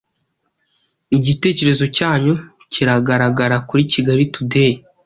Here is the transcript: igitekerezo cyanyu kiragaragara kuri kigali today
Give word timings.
igitekerezo 1.17 1.85
cyanyu 1.97 2.33
kiragaragara 2.71 3.57
kuri 3.67 3.83
kigali 3.91 4.23
today 4.33 4.73